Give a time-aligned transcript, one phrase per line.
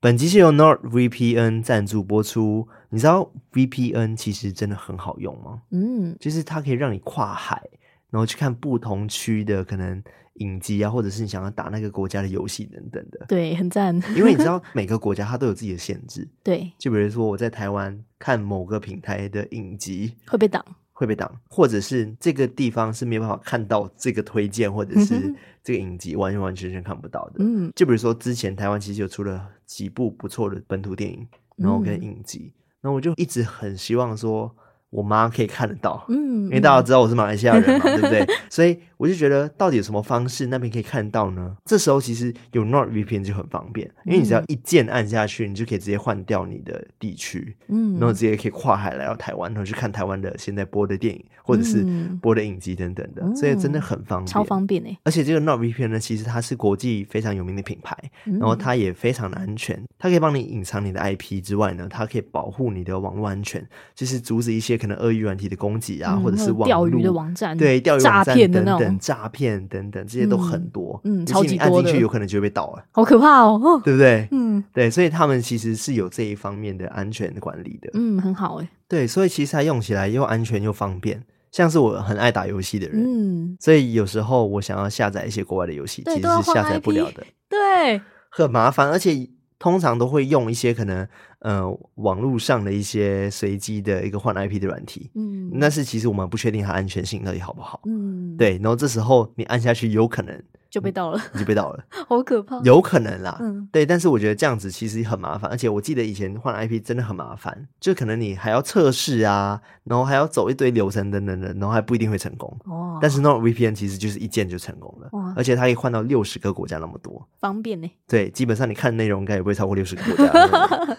[0.00, 2.68] 本集是由 NordVPN 赞助播出。
[2.88, 5.60] 你知道 VPN 其实真的很好用吗？
[5.72, 7.60] 嗯，就是它可以让你跨海，
[8.08, 10.00] 然后去看不同区的可能
[10.34, 13.26] 影集啊，或者是你想要打那个国家的游戏等等的。
[13.26, 13.92] 对，很赞。
[14.14, 16.28] 因为你知道每个国家它都有自己的限制。
[16.44, 20.64] 对，就比如说我在台湾看某个平台的影集会被挡。
[20.98, 27.36] 会被挡，或者是这个地方是没有办法看到这个推荐，或者是这个影集完完全全看不到的。
[27.38, 31.24] 嗯，就比如说之前台湾其实有出了几部不错的本土电影，
[31.54, 34.52] 然后跟影集，那、嗯、我就一直很希望说。
[34.90, 38.26] 我妈可以看得到，嗯，因为大家知道我是马来西亚人嘛， 对不对？
[38.48, 41.56] 所以我就觉得，到底有什么方式那边可以看到呢？
[41.64, 51.84] 这时候其实有 NordVPN 就很方便，因为你只要一键按下去，你就可以直接换掉你的地区，嗯，然后直接可以跨海来到台湾，然后去看台湾的现在播的电影或者是
[52.22, 54.98] 播的影集等等的，所以真的很方便，超方便诶。
[55.04, 57.94] 而且这个 NordVPN 呢，其实它是国际非常有名的品牌，
[58.24, 63.64] 然后它也非常的安全，它可以帮你隐藏你的 IP 之外呢，它可以保护你的网络安全，
[63.94, 70.98] 就是阻止一些可能恶意软体的攻击啊，或者是网钓鱼的网站，对，钓鱼网站等等，诈骗等等，这些都很多。
[71.04, 74.26] 嗯，超级按进去有可能就会被盗了，好可怕哦，对不对？
[74.30, 77.90] 嗯，对，所以他们其实是有这一方面的安全的管理的。
[77.94, 78.68] 嗯，很好哎。
[78.86, 81.22] 对，所以其实它用起来又安全又方便。
[81.50, 89.28] 像是我很爱打游戏的人，嗯，所以有时候我想要下载一些国外的游戏，其实是下载不了的，对，很麻烦，而且。
[89.58, 91.06] 通常都会用一些可能
[91.40, 91.62] 呃
[91.96, 100.42] 网络上的一些随机的一个换 IP 的软体，嗯，但是其实我们不确定它安全性到底好不好，嗯，对，然后这时候你按下去有可能。
[100.78, 102.58] 就被盗了，你就被盗了， 好可怕。
[102.60, 112.56] 有可能啦，嗯，对，但是我觉得这样子其实很麻烦，而且我记得以前换 IP 真的很麻烦，就可能你还要测试啊，然后还要走一堆流程等等等，然后还不一定会成功。
[112.66, 117.90] 哦，但是 NordVPN 其实就是一键就成功了，哇，而且它可以换到六十个国家那么多，方便呢。
[118.06, 120.96] 对，基本上你看的内容应该也不会超过六十个国家。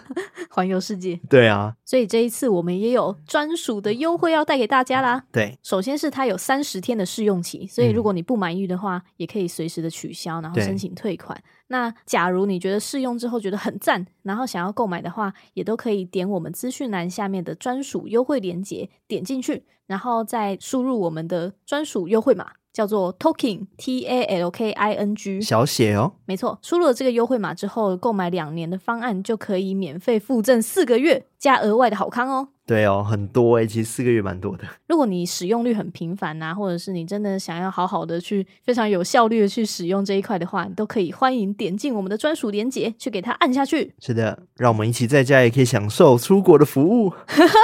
[0.52, 5.22] 环游世界，对啊，所以这一次我们也有专属的优惠要带给大家啦。
[5.30, 11.42] 对，首先是它有三十天的试用期，所以如果你不满意的话，嗯、也可以随时的取消，然后申请退款。
[11.68, 22.52] 那假如你觉得试用之后觉得很赞，然后想要购买的话，也都可以点我们资讯栏下面的专属优惠链接，点进去，然后再输入我们的专属优惠码。
[22.72, 26.58] 叫做 Talking T A L K I N G 小写哦，没错。
[26.62, 32.48] 输入了这个优惠码之后，购买两年的方案就可以免费附赠四个月加额外的好康哦。
[32.66, 34.64] 对哦，很多诶，其实四个月蛮多的。
[34.86, 43.92] 如果你使用率很频繁呐、啊，或者是你真的想要好好的去非常有效率的去使用这一块的话，你都可以欢迎点进我们的专属链接去给它按下去。
[43.98, 47.12] 是的，让我们一起在家也可以享受出国的服务，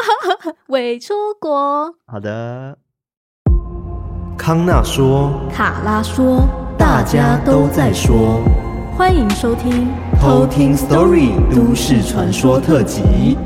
[0.69, 1.95] 伪出国。
[2.07, 2.79] 好的。
[4.37, 6.47] 康纳说，卡拉说，
[6.79, 8.41] 大家都在说，
[8.97, 9.89] 欢迎收听
[10.21, 13.37] 偷听 Story 都市传说特辑。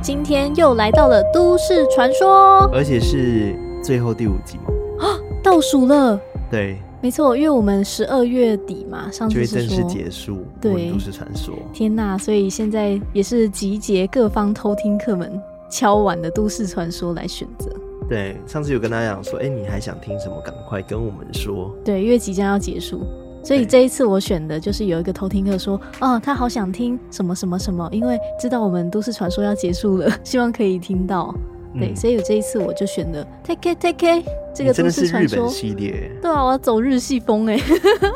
[0.00, 4.64] 今天又来到了都市传说，而且是最后第五集吗？
[5.00, 6.20] 啊，倒数了。
[6.50, 10.44] 对，没错，因为我们十二月底嘛，上次是说就会正式结束。
[10.60, 11.54] 对，都市传说。
[11.72, 15.42] 天哪，所以现在也是集结各方偷听客们。
[15.74, 17.68] 敲碗的都市传说来选择。
[18.08, 20.40] 对，上次有跟大家讲说，哎、欸，你还想听什么？
[20.40, 21.74] 赶快跟我们说。
[21.84, 23.00] 对，因为即将要结束，
[23.42, 31.34] 所以这一次我选的就是有一个偷听客说，哦，他好想听什么什么什么，因为知道我们都市传说要结束了， 希望可以听到。
[31.76, 34.72] 对，嗯、所以这一次我就选了 Take it, Take it 这个。
[34.72, 36.10] 真的是日本系列。
[36.22, 37.58] 对啊，我要走日系风哎。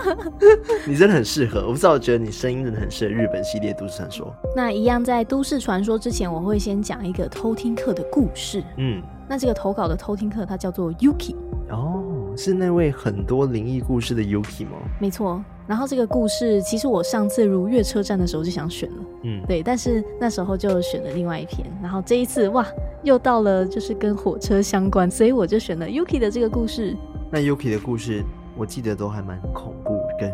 [0.86, 4.34] 你真的很适合，我不知道，我觉得你声音真的很适合日本系列都市传说。
[4.56, 8.62] 那一样在都市传说之前，我会先讲一个偷听课的故事。
[8.76, 11.34] 嗯，那这个投稿的偷听课它叫做 Yuki。
[11.70, 11.97] 哦，
[12.38, 14.78] 是那位很多灵异故事的 Yuki 吗？
[15.00, 15.42] 没错。
[15.66, 21.66] 然后这个故事，其实我上次如月车站的时候就想选了，嗯，对，但是那时候就选了另外一篇。
[21.82, 22.64] 然后这一次，哇，
[23.02, 26.96] 又到了就是跟火车相关，所以我就选了 Yuki 的这个故事。
[27.30, 28.22] 那 Yuki 的故事，
[28.56, 30.32] 我记得都还蛮恐怖跟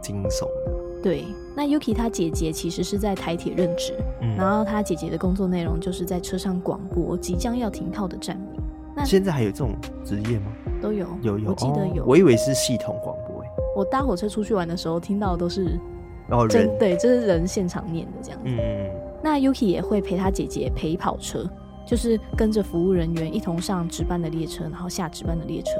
[0.00, 0.72] 惊悚的。
[1.02, 8.60] 对，那 Yuki 他姐姐其实是在台铁任职，嗯，然后他姐姐的工作内容就是在车上广播即将要停靠的站名。
[8.94, 9.74] 那现在还有这种
[10.04, 10.52] 职业吗？
[10.80, 12.02] 都有，有有，我记得有。
[12.02, 13.42] 哦，我以为是系统广播。
[13.74, 15.80] 我搭火车出去玩的时候，听到的都是
[16.28, 18.44] 哦，人对，这、就是人现场念的这样子。
[18.46, 18.90] 嗯嗯。
[19.22, 21.48] 那 Yuki 也会陪他姐姐陪跑车，
[21.86, 25.70] 就是跟着服务人员一同上值班的列车，然后下值班的列车，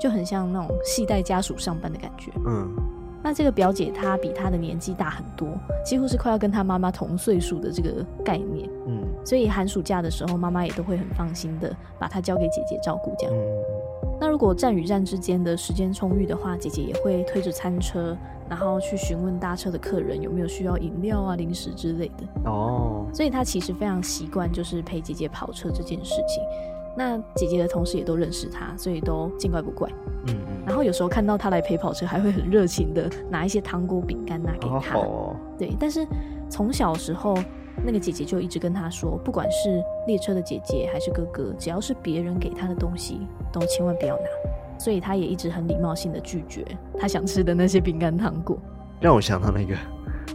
[0.00, 2.30] 就很像那种系带家属上班的感觉。
[2.46, 2.70] 嗯。
[3.22, 5.48] 那这个表姐她比她的年纪大很多，
[5.84, 8.68] 几乎是快要跟她妈妈同岁数的这个概念。
[8.86, 9.02] 嗯。
[9.24, 13.34] 所以寒暑假的时候，妈妈也都会很放心的把她交给姐姐照顾这样。
[13.34, 13.40] 嗯。
[14.18, 18.16] 那如果站与站之间的时间充裕的话，姐姐也会推着餐车，
[18.48, 22.50] 然后去询问搭车的客人有没有需要饮料啊、零食之类的。
[22.50, 26.42] 哦，所以她其实非常习惯就是陪姐姐跑车这件事情。
[26.96, 29.88] 那姐姐的同事也都认识他，所以都见怪不怪。
[30.26, 30.62] 嗯嗯。
[30.66, 34.96] 然后有时候看到他来陪跑车，还会很热情的拿一些糖果、饼干拿给她。
[34.96, 35.34] 哦。
[35.58, 36.06] 对，但是
[36.48, 37.36] 从小时候。
[37.82, 44.22] 那个姐姐就一直跟他说，不管是列车的姐姐还是哥哥，只要是别人给他的东西，都千万不要拿。
[44.78, 46.62] 所以他也一直很礼貌性的拒绝
[46.98, 48.58] 他想吃的那些饼干糖果。
[49.00, 49.74] 让我想到那个。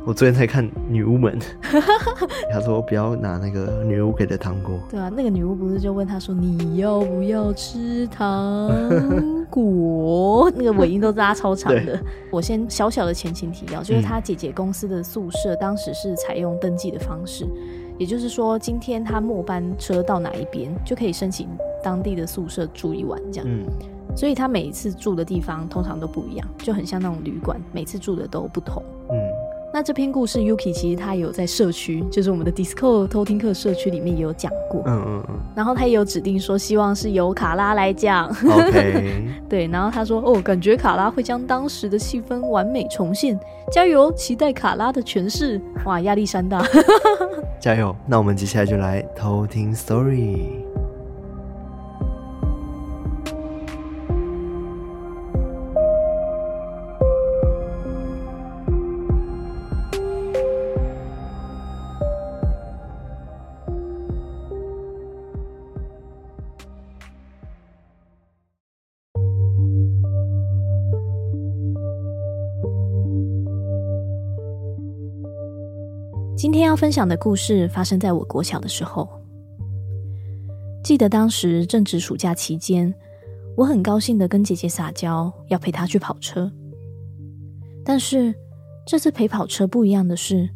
[0.03, 1.39] 我昨天才看女巫们，
[2.51, 4.79] 他说不要拿那个女巫给的糖果。
[4.89, 8.69] 对啊，那个女巫不是就问他说，你要不要吃糖
[9.49, 10.51] 果？
[10.55, 11.99] 那个尾音都拉超长的。
[12.31, 17.47] 我先小小的前情提要，就是他姐姐公司的宿舍当时是采用登记的方式，
[17.97, 21.47] 也就是说今天他末班车到哪一边就可以申请
[21.83, 23.49] 当地的宿舍住一晚这样。
[23.49, 23.65] 嗯，
[24.15, 28.83] 所以他每一次住的地方通常都不一样，就很像那种旅馆，每次住的都不同。
[29.09, 29.17] 嗯。
[29.75, 34.81] 那这篇故事，Yuki 其实他有在社区，就是我们的 Discord 偷听课社区里面也有讲过。
[34.85, 35.35] 嗯嗯嗯。
[35.53, 38.29] 然后他也有指定说，希望是由卡拉来讲。
[38.29, 39.25] OK。
[39.49, 43.37] 对，然后他说，哦，感觉卡拉会将当时的气氛完美重现，
[43.69, 45.59] 加油，期待卡拉的诠释。
[45.83, 46.65] 哇，压力山大。
[47.59, 47.93] 加油！
[48.07, 50.64] 那我们接下来就来偷听 Story。
[76.75, 79.07] 分享的故事发生在我国小的时候。
[80.83, 82.93] 记得当时正值暑假期间，
[83.57, 86.51] 我很高兴的跟姐姐撒娇，要陪她去跑车。
[87.83, 88.33] 但是
[88.85, 90.49] 这次陪跑车不一样的是，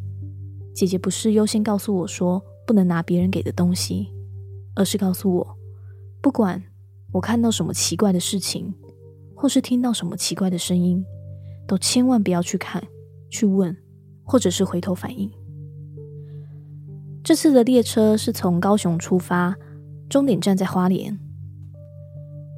[0.76, 4.08] 姐姐不是优先告诉我说不能拿别人给的东西，
[4.76, 5.58] 而是告诉我，
[6.22, 6.62] 不管
[7.12, 8.72] 我看到什么奇怪的事情，
[9.36, 11.04] 或是听到什么奇怪的声音，
[11.68, 12.84] 都千万不要去看、
[13.30, 13.76] 去问，
[14.24, 15.32] 或者是回头反应。
[17.30, 19.56] 这次的列车是从高雄出发，
[20.10, 21.16] 终点站在花莲。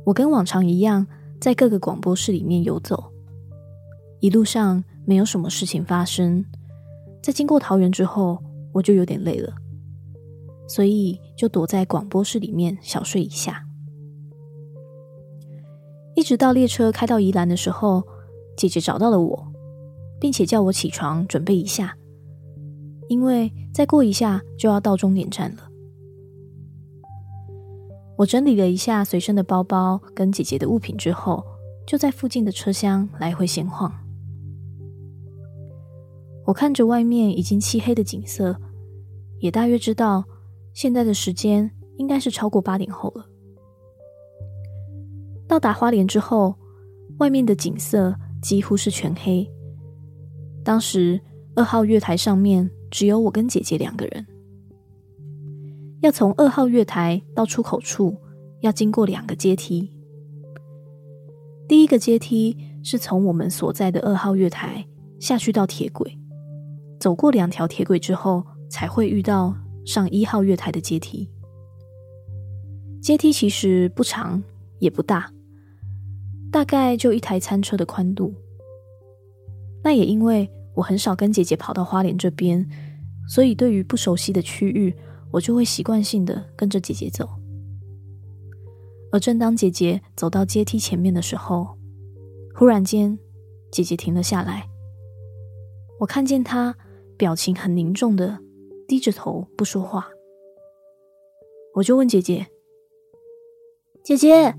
[0.05, 1.05] 我跟往常一样，
[1.41, 3.11] 在各个广播室里面游走。
[4.21, 6.45] 一路上没有什么事情发生，
[7.21, 8.41] 在经过桃园之后，
[8.71, 9.53] 我就有点累了，
[10.69, 13.65] 所以就躲在广播室里面小睡一下。
[16.15, 18.01] 一直到列车开到宜兰的时候，
[18.55, 19.51] 姐姐找到了我，
[20.17, 21.97] 并且叫我起床准备一下。
[23.11, 25.69] 因为再过一下就要到终点站了，
[28.15, 31.43] 我整理了一下随身的包包跟姐姐的物品之后，
[31.85, 33.93] 就在附近的车厢来回闲晃。
[36.45, 38.55] 我看着外面已经漆黑的景色，
[39.39, 40.23] 也大约知道
[40.73, 43.25] 现在的时间应该是超过八点后了。
[45.49, 46.55] 到达花莲之后，
[47.19, 49.45] 外面的景色几乎是全黑。
[50.63, 51.19] 当时
[51.57, 52.71] 二号月台上面。
[52.91, 54.27] 只有我跟姐姐两个人，
[56.01, 58.17] 要从二号月台到出口处，
[58.59, 59.89] 要经过两个阶梯。
[61.69, 64.85] 第一个阶梯是从我们所在的二号月台
[65.21, 66.19] 下去到铁轨，
[66.99, 71.29] 走过两条铁轨之后，才会遇到上一号月台的阶梯。
[73.01, 74.43] 阶梯其实不长
[74.79, 75.31] 也不大，
[76.51, 78.33] 大概就一台餐车的宽度。
[79.81, 80.51] 那也因为。
[80.73, 82.65] 我很少跟姐姐跑到花莲这边，
[83.31, 84.93] 所以对于不熟悉的区域，
[85.31, 87.29] 我就会习惯性的跟着姐姐走。
[89.09, 91.77] 而正当姐姐走到阶梯前面的时候，
[92.53, 93.17] 忽然间，
[93.71, 94.67] 姐姐停了下来。
[95.97, 96.75] 我看见她
[97.15, 98.37] 表情很凝重的
[98.85, 100.09] 低着头不说话，
[101.75, 102.45] 我就问姐姐
[104.03, 104.53] ：“姐姐，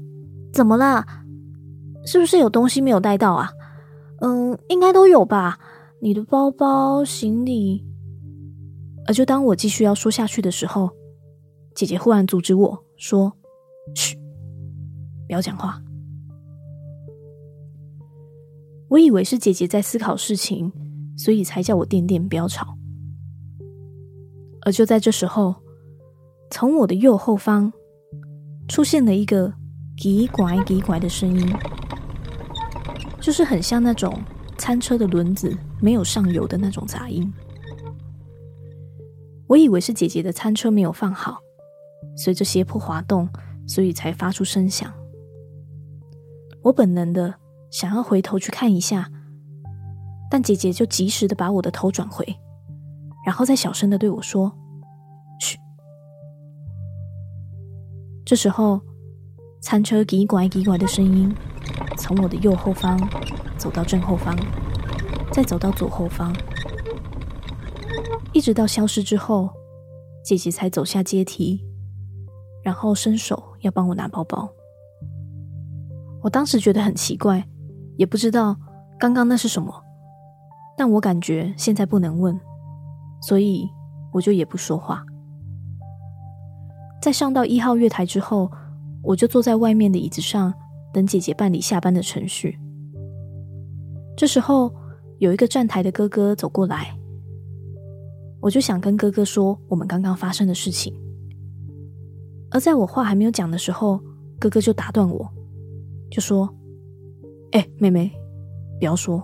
[0.51, 1.05] 怎么了？
[2.07, 3.51] 是不是有东西没有带到啊？
[4.23, 5.59] 嗯，应该都有吧。”
[6.01, 7.85] 你的包包、行李，
[9.07, 10.91] 而就当我继续要说下去的时候，
[11.75, 13.33] 姐姐忽然阻止我说
[13.95, 14.17] ：“嘘，
[15.27, 15.83] 不要讲话。”
[18.89, 20.73] 我以为是姐姐在思考事情，
[21.17, 22.77] 所以才叫我垫垫，不要吵。
[24.63, 25.55] 而就在这时候，
[26.51, 27.73] 从我的右后方
[28.69, 29.53] 出现了一个
[29.99, 31.53] “叽拐叽拐”的声音，
[33.21, 34.17] 就是很像那种
[34.59, 35.57] 餐车的轮子。
[35.81, 37.29] 没有上油的那种杂音，
[39.53, 41.43] 我以为是姐姐的餐车没有放好，
[42.17, 43.29] 随着斜坡滑动，
[43.67, 44.91] 所以才发出声响。
[46.63, 47.35] 我本能的
[47.71, 49.11] 想要回头去看一下，
[50.31, 52.25] 但姐姐就及时的把我的头转回，
[53.27, 54.51] 然后再小声的对我说
[55.39, 55.59] ：“嘘。”
[58.25, 58.81] 这时候，
[59.61, 61.31] 餐车叽拐叽拐的声音
[61.99, 62.99] 从我的右后方
[63.59, 64.35] 走到正后方，
[65.31, 66.35] 再走到左后方，
[68.33, 69.51] 一直到消失之后，
[70.25, 71.63] 姐姐才走下阶梯，
[72.63, 74.49] 然后伸手要帮我拿包包。
[76.23, 77.47] 我当时觉得很奇怪，
[77.97, 78.57] 也不知道
[78.99, 79.85] 刚刚那是什么，
[80.79, 82.41] 但我感觉现在不能问，
[83.21, 83.69] 所以
[84.13, 85.05] 我就也不说话。
[87.03, 88.51] 在上到一号月台之后，
[89.03, 90.55] 我就坐在外面的椅子上
[90.93, 92.59] 等姐姐办理下班的程序。
[94.17, 94.73] 这时候
[95.19, 96.97] 有一个站台的哥哥走过来，
[98.43, 100.93] 我就想跟哥哥说我们刚刚发生的事情，
[102.51, 104.01] 而在我话还没有讲的时候，
[104.39, 105.27] 哥哥就打断我。
[106.11, 106.47] 就说
[107.53, 108.11] ：“哎、妹妹，
[108.79, 109.23] 不要说。”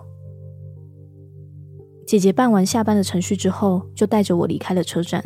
[2.07, 5.23] 姐姐办完下班的程序之后，就带着我离开了车站。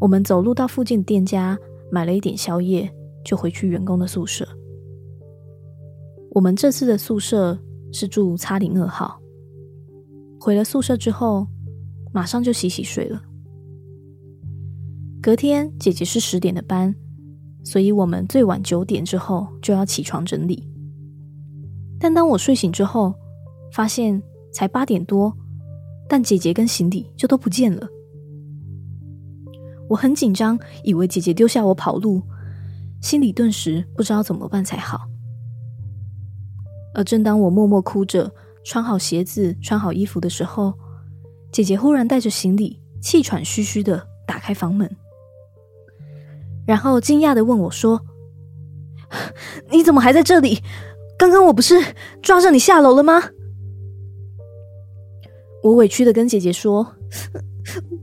[0.00, 1.58] 我们走路到附近的店家，
[1.90, 2.90] 买了一点宵夜，
[3.24, 4.48] 就回去员工的宿舍。
[6.30, 7.58] 我们这次的宿舍
[7.92, 9.20] 是住叉零二号。
[10.40, 11.48] 回了宿舍之后，
[12.12, 13.22] 马上就洗洗睡了。
[15.22, 16.94] 隔天，姐姐是十点的班。
[17.64, 20.66] 所以我们最晚九点之后就要起床整理，
[22.00, 23.12] 但当我睡醒之后，
[23.74, 24.22] 发现
[24.54, 25.36] 才八点多，
[26.08, 27.86] 但姐姐跟行李就都不见了。
[29.86, 32.22] 我很紧张，以为姐姐丢下我跑路，
[33.02, 35.06] 心里顿时不知道怎么办才好。
[36.94, 38.32] 而正当我默默哭着
[38.64, 40.72] 穿好鞋子、穿好衣服的时候，
[41.50, 44.90] 姐姐忽然带着行李，气喘吁吁的打开房门。
[46.66, 48.00] 然后惊讶的问我说
[49.70, 50.62] ：“你怎么还在这里？
[51.18, 51.74] 刚刚我不是
[52.22, 53.22] 抓着你下楼了吗？”
[55.64, 56.94] 我委屈的跟姐姐说：“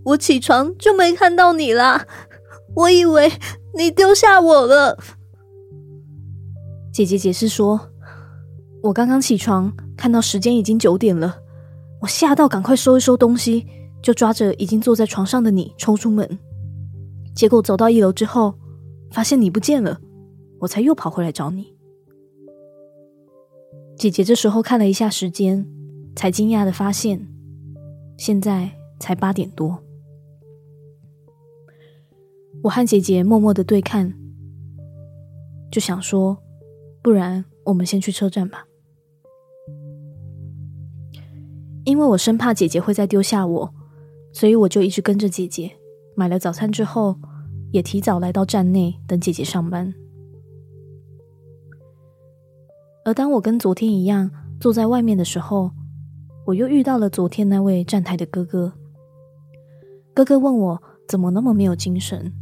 [0.04, 2.06] 我起床就没看到你啦，
[2.76, 3.32] 我以为
[3.78, 4.98] 你丢下我了。”
[6.92, 7.92] 姐姐解释说
[8.82, 11.38] ：“我刚刚起床，看到时间已经九点了，
[12.06, 13.66] 我吓到赶快收一收东西，
[14.00, 16.38] 就抓着已经坐在床上的你冲出门。”
[17.36, 18.54] 结果走到一楼之后，
[19.10, 20.00] 发现你不见了，
[20.60, 21.74] 我才又跑回来找你。
[23.98, 25.66] 姐姐这时候看了一下时间，
[26.16, 27.28] 才惊讶的发现，
[28.18, 28.70] 现在
[29.00, 29.80] 才八点多。
[32.62, 34.14] 我和姐姐默默的对看，
[35.72, 36.38] 就想说，
[37.02, 38.68] 不然我们先去车站吧。
[41.86, 43.74] 因为我生怕姐姐会再丢下我，
[44.34, 45.72] 所以我就一直跟着姐姐。
[46.16, 47.16] 买了早餐之后，
[47.72, 49.94] 也提早来到站内等姐姐上班。
[53.04, 55.70] 而当我跟昨天一样坐在外面的时候，
[56.46, 58.74] 我又遇到了昨天那位站台的哥哥。
[60.14, 62.34] 哥哥问我怎么那么没有精神，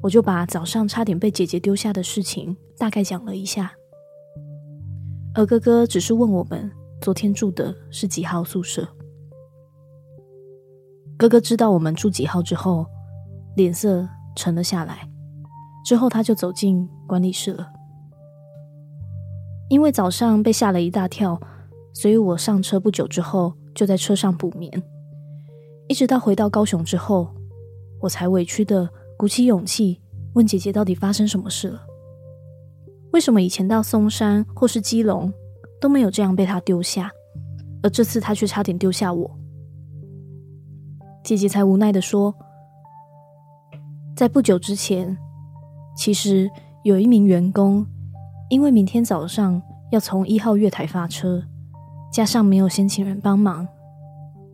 [0.00, 3.72] 我就把早上差点被姐姐丢下的事情大概讲了一下。
[5.34, 8.86] 而哥哥只是问我们昨天住的是几号宿舍。
[11.16, 12.86] 哥哥知道我们住几号之后，
[13.56, 15.08] 脸色沉了下来。
[15.84, 17.66] 之后他就走进管理室了。
[19.68, 21.40] 因为早上被吓了一大跳，
[21.92, 24.82] 所以我上车不久之后就在车上补眠，
[25.88, 27.28] 一直到回到高雄之后，
[28.00, 30.00] 我才委屈的鼓起勇气
[30.34, 31.82] 问姐姐到底发生什么事了。
[33.12, 35.32] 为什么以前到松山或是基隆
[35.80, 37.10] 都没有这样被他丢下，
[37.82, 39.30] 而这次他却差点丢下我？
[41.24, 42.34] 姐姐才无奈地说
[44.16, 45.16] ：“在不久之前，
[45.96, 46.50] 其实
[46.84, 47.84] 有一名员工，
[48.48, 51.42] 因为明天早上要从一号月台发车，
[52.12, 53.66] 加上没有先请人帮忙，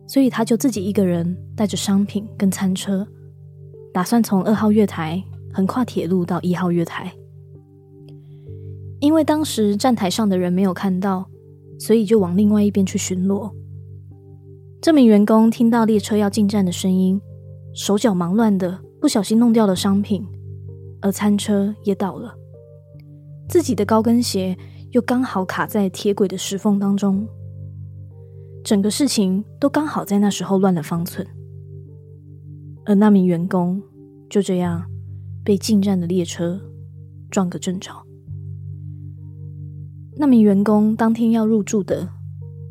[0.07, 3.07] 所以他就自己一个人带着商品跟餐车，
[3.93, 7.11] 打算从二号月台横跨铁路到一号月台。
[9.05, 11.29] 因为当时站台上的人没有看到，
[11.77, 13.53] 所以就往另外一边去巡逻。”
[14.81, 17.21] 这名员工听到列车要进站的声音，
[17.71, 20.25] 手脚忙乱的，不小心弄掉了商品，
[21.01, 22.33] 而餐车也倒了，
[23.47, 24.57] 自己的高跟鞋
[24.89, 27.27] 又刚好卡在铁轨的石缝当中，
[28.63, 31.27] 整个事情都刚好在那时候乱了方寸，
[32.85, 33.79] 而那名员工
[34.31, 34.83] 就这样
[35.43, 36.59] 被进站的列车
[37.29, 38.04] 撞个正着。
[40.17, 42.07] 那名员工当天要入住的，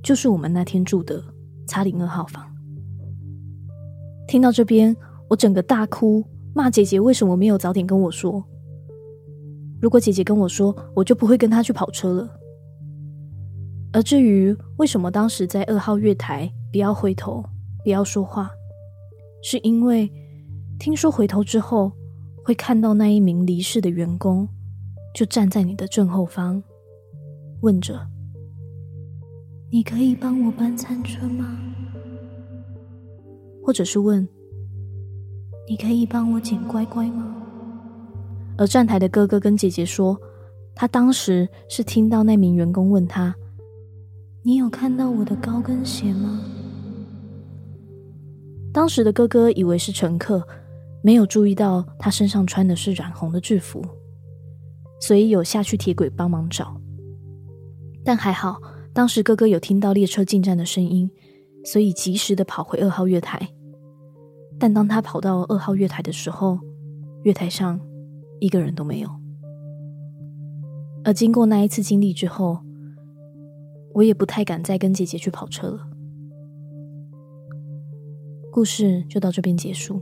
[0.02, 1.22] 就是我们那天住的。
[1.66, 2.44] 叉零二号房。
[4.28, 4.94] 听到这边，
[5.28, 6.22] 我整个大哭，
[6.54, 8.44] 骂姐姐为什么没有早点跟我说。
[9.80, 12.28] 如果姐姐跟我说，我就不会跟她去跑车了。
[13.92, 17.42] 而至于为什么当时在二号月台不要回头、
[17.82, 18.50] 不要说话，
[19.42, 20.10] 是因为
[20.78, 21.90] 听说回头之后
[22.44, 24.46] 会看到那一名离世的员工
[25.14, 26.62] 就站在你的正后方，
[27.64, 27.98] 问着
[29.72, 31.58] ：“你可以帮我搬餐车吗？”
[33.64, 34.28] 或者是问
[35.66, 37.34] ：“你可以帮我捡乖乖吗？”
[38.58, 40.20] 而站台的哥哥跟姐姐说，
[40.74, 43.34] 他当时是听到那名员工问他
[44.44, 46.44] ：“你有看到我的高跟鞋吗？”
[48.74, 50.46] 当时的哥哥以为是乘客，
[51.00, 53.82] 没有注意到他身上穿的是染红的制服，
[55.00, 56.78] 所以有下去铁轨帮忙找。
[58.04, 58.60] 但还好，
[58.92, 61.10] 当时哥哥有听到列车进站的声音，
[61.64, 63.48] 所以及时的跑回二号月台。
[64.58, 66.58] 但当他跑到二号月台的时候，
[67.22, 67.80] 月台上，
[68.40, 69.08] 一个人都没有。
[71.02, 72.58] 而经过那一次经历之后，
[73.94, 75.88] 我也不太敢再跟姐姐去跑车了。
[78.52, 80.00] 故事就到这边结束。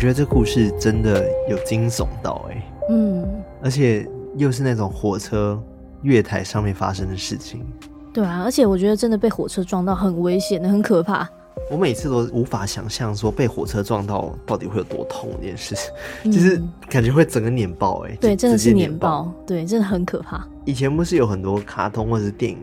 [0.00, 3.28] 觉得这故事真的有惊悚到哎、欸，嗯，
[3.62, 5.62] 而且又是那种火车
[6.00, 7.62] 月台上面发生的事情，
[8.10, 11.28] 对啊，而且我觉得真的被火车撞到很危险的，很可怕。
[11.70, 15.76] 我每次都无法想象说被火车撞到到底会有多痛这件事，
[16.24, 20.42] 嗯、就是感觉会整个碾爆哎、欸，对，真的是碾爆，对，真的很可怕。
[20.64, 22.58] 以前不是有很多卡通或者是电影。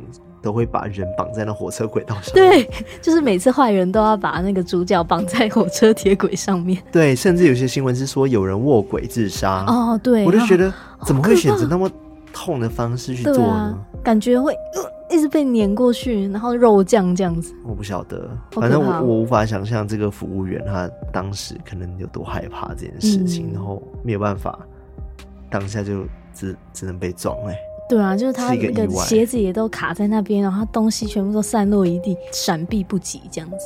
[0.47, 2.33] 都会把人绑在那火车轨道上。
[2.33, 2.63] 对，
[3.03, 6.81] 就是每次坏人都要把那个主角绑在火车铁轨上面。
[6.89, 9.65] 对，甚至有些新闻是说有人卧轨自杀。
[9.67, 10.73] 哦，对，我就觉得
[11.05, 11.91] 怎么会选择那么
[12.31, 13.43] 痛的方式去做呢？
[13.43, 17.53] 啊、感觉会、呃、一直被碾过去，然后肉酱这样子。
[17.65, 24.57] 我不晓得，反正我我无法想象这个服务员他当时可能有多害怕这件事情，嗯、然后没有办法，
[25.49, 27.59] 当下就只只能被撞哎、欸。
[27.89, 33.57] 对啊，就是他那个鞋子也都卡在那边，然后东西全部都散落一地，闪避不及这样子。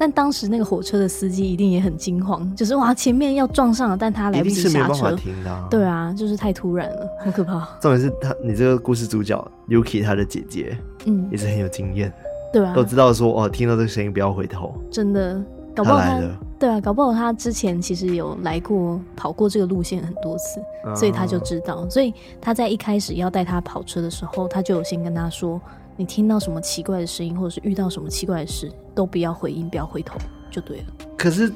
[0.00, 5.06] 但当时那个火车的司机一定也很惊慌，就是哇，前面要撞上了，但他来不及下车。
[5.44, 7.68] 啊对啊，就是太突然了，好可怕。
[7.80, 9.36] 重点是他，你这个故事主角
[9.68, 12.12] Yuki 他的姐姐，嗯，也是很有经验，
[12.52, 15.42] 对啊，都知道说哦，听到这个声音不要回头，真的。
[15.78, 21.88] 搞不好他，他来了，对啊，搞不好他之前其实有来过，跑过这个路线很多次，嗯、所以他就知道。
[21.88, 25.60] 所以他在一开始要带他跑车的时候，他就有先跟他说
[25.96, 30.18] ：“你听到什么奇怪的声音，或者是遇到什么奇怪的事，都不要回应，不要回头，
[30.50, 30.84] 就对了。”
[31.16, 31.52] 可是，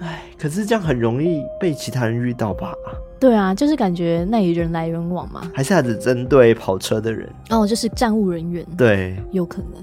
[0.00, 2.74] 哎，可是这样很容易被其他人遇到吧？
[3.20, 5.48] 对啊，就是感觉那里人来人往嘛。
[5.54, 7.30] 还是他只针对跑车的人？
[7.50, 8.66] 哦，就是站务人员。
[8.76, 9.82] 对，有可能，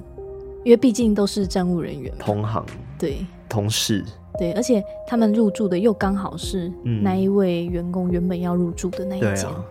[0.63, 2.63] 因为毕竟都是站务人员，同行。
[2.99, 3.25] 对。
[3.51, 4.01] 同事
[4.39, 6.71] 对，而且他们入住的又刚好是
[7.03, 9.65] 那一位员工原本要入住的那一间，嗯啊、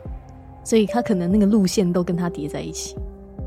[0.63, 2.95] 所以他可能那个路线都跟他叠在一起。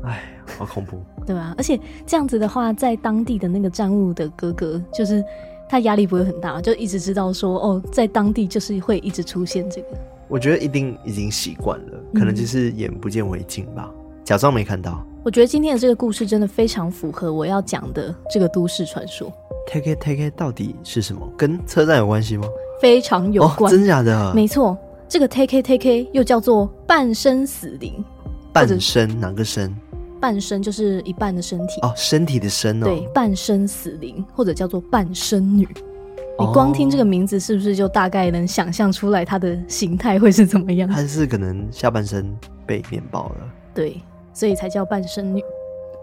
[0.02, 0.24] 哎，
[0.58, 1.54] 好恐怖，对吧？
[1.56, 5.24] 而且这样子的话，在当地的那个站务的哥哥，就是
[5.68, 9.86] 他压力不会很大，就一直知道说哦，在当地就是会一直出现这个。
[10.26, 15.04] 我觉得一定已经习惯了，可能就是眼不见为净吧，嗯、假装没看到。
[15.24, 19.32] 我觉得今天的这个故事真的非常符合我要讲的这个都市传说。
[19.70, 21.26] Take it, take it 到底是什么？
[21.36, 22.46] 跟车站有关系吗？
[22.80, 24.34] 非常有关，哦、真假的？
[24.34, 24.76] 没错，
[25.08, 28.04] 这个 take it, take it 又叫做半身死灵。
[28.52, 29.74] 半身哪个身？
[30.20, 32.86] 半身就是一半的身体哦，身体的身哦。
[32.86, 35.68] 对，半身死灵或者叫做半生女。
[36.38, 40.88] 你光听这个名字，是不是就大概能想象出来它的形态会是怎么样？
[40.88, 43.52] 它是可能下半身被面包了？
[43.74, 44.00] 对，
[44.34, 45.42] 所以才叫半生女。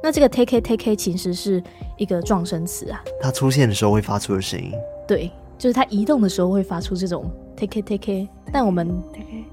[0.02, 1.62] 那这个 take it take it 其实是
[1.96, 4.72] 一个撞声词啊，它出现的时候会发出的声音，
[5.08, 8.91] 对，就是它移动的时候会发出这种 take it take it，但我们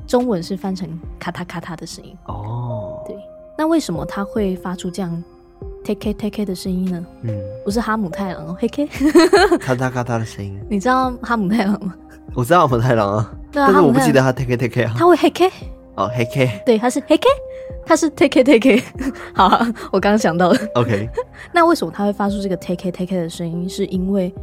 [0.06, 0.88] 中文是翻成
[1.18, 2.16] 咔嗒咔嗒的声音。
[2.28, 3.14] 哦，对，
[3.58, 5.22] 那为什么它会发出这样
[5.84, 7.06] take it take it 的声音呢？
[7.24, 8.86] 嗯，不是哈姆太郎哦，嘿嘿，
[9.58, 11.94] 咔嗒咔嗒的声音，你知道哈姆太郎吗？
[12.34, 15.50] 我知道哈姆太郎啊，对啊，但是我不记得他 take it take it 啊，他会嘿嘿，
[15.96, 17.22] 哦嘿嘿，对，他是嘿嘿。
[17.86, 18.84] 它是 take it take it，
[19.34, 20.58] 好、啊，我刚刚想到了。
[20.74, 21.08] OK，
[21.52, 23.68] 那为什么它会发出这个 take it take it 的声音？
[23.68, 24.34] 是因为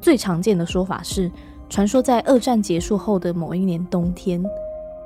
[0.00, 1.30] 最常见的说法是，
[1.68, 4.42] 传说在二战结束后的某一年冬天，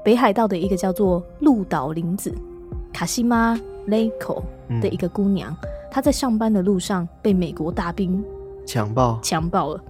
[0.05, 2.33] 北海道的一个叫做鹿岛林子
[2.93, 4.43] 卡西玛雷口
[4.81, 5.57] 的一个姑娘，
[5.91, 8.23] 她、嗯、在上班的路上被美国大兵
[8.67, 9.81] 强暴，强暴了。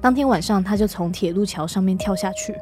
[0.00, 2.54] 当天晚上，她就从铁路桥上面跳下去，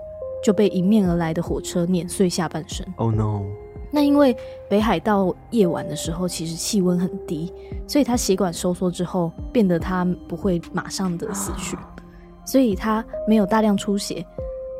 [0.43, 2.85] 就被迎面而来的火车碾碎下半身。
[2.97, 3.43] Oh no！
[3.91, 4.37] 那因为
[4.69, 7.53] 北海道夜晚的时候其实气温很低，
[7.87, 11.77] 所以他血管收缩之后，变得他不会马上的死去，
[12.45, 14.25] 所以他没有大量出血，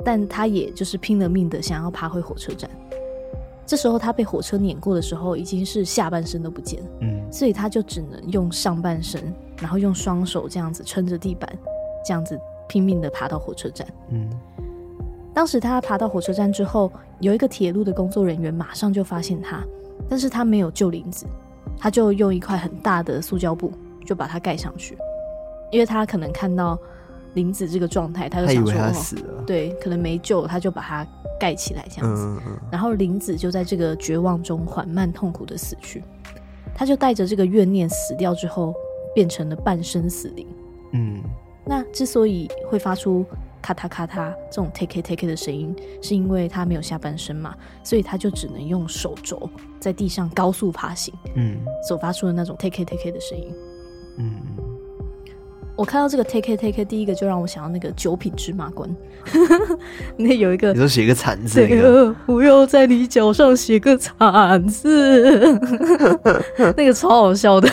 [0.05, 2.71] 但他也就是拼了命的想要爬回火车站。
[3.65, 11.51] 这时候他被火车碾过的时候，已经是下半身都不见了，嗯，所以他就只能用上半身，然后用双手这样子撑着地板，
[12.05, 14.31] 这样子拼命的爬到火车站，嗯。
[15.39, 19.65] 当时他爬到火车站之后，有一个铁路的工作人员马上就发现他，
[20.09, 21.27] 但是他没有救林子，
[21.79, 23.73] 他就用一块很大的塑胶布
[24.05, 24.99] 就把它盖上去，
[25.71, 26.77] 因为他可能看到
[27.35, 31.07] 林子这个状态，他就想说他死了，哦，对，可能没救，他就把它。
[31.39, 36.03] 盖起来这样子，嗯嗯、然后林子就在这个绝望中缓慢痛苦的死去，
[36.75, 38.75] 他就带着这个怨念死掉之后，
[39.15, 40.45] 变成了半身死灵。
[40.95, 41.23] 嗯，
[41.65, 43.25] 那之所以会发出
[43.61, 53.55] 咔嗒咔嗒这种 take take 的声音，是因为他没有下半身嘛，所以他就只能用手肘在地上高速爬行，嗯，所发出的那种 take take 的声音，
[54.19, 54.35] 嗯。
[55.77, 58.93] 我看到这个 take take 第一个就让我想到那个九品芝麻官，
[60.19, 61.65] 那有一个你说写个惨字，
[62.27, 65.57] 不要在你脚上写个惨字，
[66.77, 67.71] 那个超好笑的。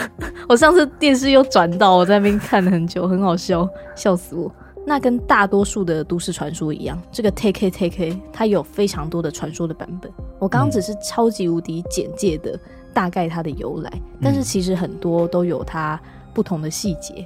[0.47, 4.53] 我上次电视又转到，我在那边看了很久，很好笑，笑死我。
[4.85, 10.11] 那跟大多数的都市传说一样，这个 take 它有非常多的传说的版本。
[10.37, 12.59] 我刚刚只是超级无敌简介的
[12.93, 15.99] 大概它的由来，但是其实很多都有它
[16.33, 17.25] 不同的细节。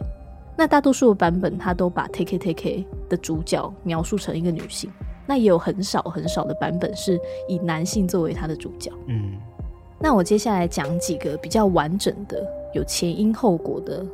[0.56, 4.89] 那大多数的版本，它都把 Take 的主角描述成一个女性。
[5.28, 8.91] 那也有很少很少的版本是以男性作为它的主角。
[9.08, 9.34] 嗯，
[10.00, 12.41] 那我接下来讲几个比较完整的、
[12.74, 14.06] 有前因后果的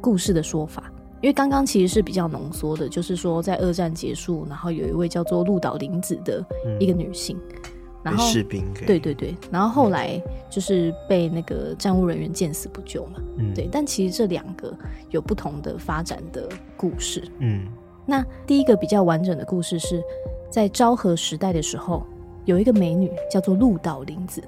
[0.00, 0.92] 故事的说法。
[1.20, 6.44] 因为刚刚其实是比较浓缩的，就是说在二战结束，然后有一位叫做鹿岛玲子的
[6.78, 7.36] 一个女性。
[7.52, 7.70] 嗯
[8.02, 13.20] 然后士兵对对对，然后后来就是被那个站务人员见死不救嘛。
[13.36, 13.68] 嗯，对。
[13.70, 14.74] 但其实这两个
[15.10, 17.22] 有不同的发展的故事。
[17.40, 17.66] 嗯，
[18.06, 20.02] 那第一个比较完整的故事是
[20.48, 22.02] 在昭和时代的时候，
[22.46, 24.42] 有一个美女叫做鹿岛玲子。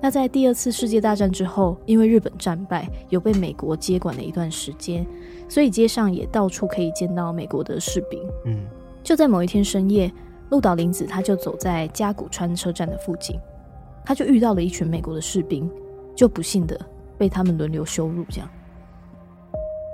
[0.00, 5.06] 那在第二次世界大战之后，因为日本战败，有被美国接管了一段时间，
[5.48, 8.20] 所以街上也到处可以见到美国的士兵。
[8.46, 8.66] 嗯，
[9.02, 10.10] 就在某一天深夜。
[10.50, 13.38] 鹿岛玲子，他就走在加古川车站的附近，
[14.04, 15.70] 他就遇到了一群美国的士兵，
[16.12, 16.76] 就不幸的
[17.16, 18.24] 被他们轮流羞辱。
[18.28, 18.50] 这样，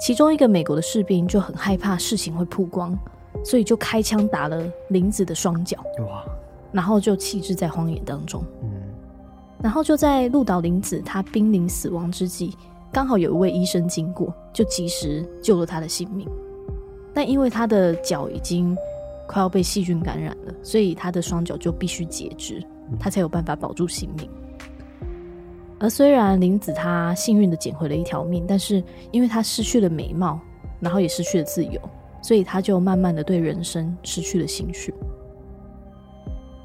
[0.00, 2.98] 其中一个美国的士兵就很害怕事情会曝光，
[3.44, 6.24] 所以就开枪打了玲子的双脚，哇，
[6.72, 8.42] 然后就弃置在荒野当中。
[8.62, 8.75] 嗯，
[9.62, 12.54] 然后就在鹿岛玲子他濒临死亡之际，
[12.92, 16.28] 刚好有一位医生经过，就及时救了他的性命。
[17.14, 18.76] 但因为他的脚已经
[19.26, 22.62] 快要被细菌感染了，所以他的双脚就必须截肢，
[23.00, 24.28] 他才有办法保住性命。
[25.78, 30.40] 而虽然玲子她幸运的捡回了一条命，但是因为她失去了美貌，
[30.80, 31.78] 然后也失去了自由，
[32.22, 34.94] 所以她就慢慢的对人生失去了兴趣。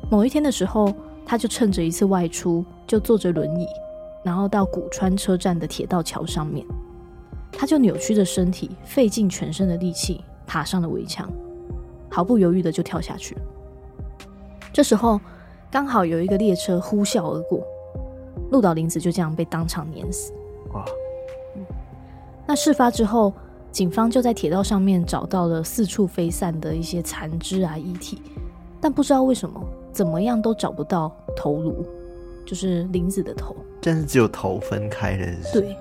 [0.10, 0.94] 某一天的时候，
[1.26, 3.66] 她就趁着一次外出，就坐着轮椅，
[4.22, 6.66] 然后到古川车站的铁道桥上面，
[7.50, 11.32] 他就扭曲着身体，费尽全身的力气爬上了围墙。
[12.10, 13.38] 毫不犹豫的就跳下去。
[14.74, 15.18] 这时候
[15.72, 17.62] 刚好有一个列车呼啸而过，
[18.52, 20.34] 鹿岛玲子就这样被当场碾死。
[20.74, 20.84] 哇！
[22.46, 23.32] 那事发之后，
[23.72, 28.22] 警方就在铁道上面找到了四处飞散的一些残肢啊遗体，
[28.82, 31.86] 但不知道为什么，怎么样都找不到头颅，
[32.52, 33.56] 就是林子的头。
[33.82, 35.26] 但是只有头分开了。
[35.54, 35.74] 对。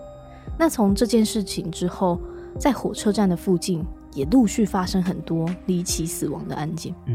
[0.56, 2.20] 那从这件事情之后，
[2.56, 3.84] 在火车站的附近。
[4.12, 7.14] 也陆续发生很多离奇死亡的案件，嗯，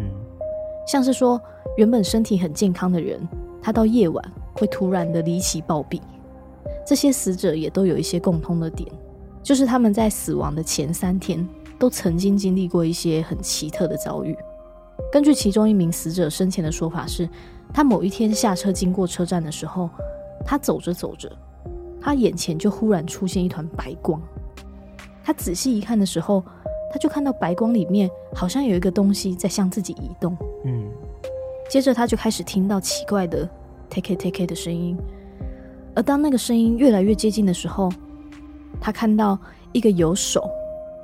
[0.88, 1.38] 像是说
[1.76, 3.20] 原本身体很健康的人，
[3.62, 6.00] 他到夜晚会突然的离奇暴毙。
[6.88, 8.90] 这些死者也都有一些共通的点，
[9.44, 11.46] 就是他们在死亡的前三天
[11.78, 14.34] 都曾经经历过一些很奇特的遭遇。
[15.12, 17.28] 根据其中一名死者生前的说法是，
[17.74, 19.90] 他某一天下车经过车站的时候，
[20.46, 21.32] 他走着走着，
[22.02, 24.22] 他眼前就忽然出现一团白光，
[25.24, 26.44] 他仔细一看的时候。
[26.88, 30.88] 他就看到白光里面好像有一个东西在向自己移动，嗯，
[31.68, 33.40] 接着他就开始听到奇怪的
[33.90, 34.96] “take it take it” 的声音，
[35.94, 37.92] 而当那个声音越来越接近的时候，
[38.80, 39.38] 他看到
[39.74, 40.50] 一个有手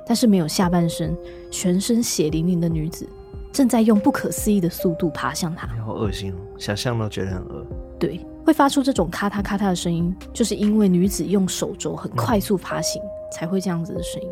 [0.06, 1.14] 但是没有下半身、
[1.50, 3.06] 全身血淋淋的女子
[3.52, 7.66] 正在用不可思议的速度爬向他，好恶心哦，想象都觉得很恶。
[7.98, 14.28] 对，会发出这种咔嗒咔嗒的声音，就是因为女子用手肘很快速爬行才会这样子的声音。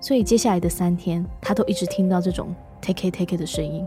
[0.00, 3.86] 所以接下来的三天，他都一直听到这种 “take take” 的声音，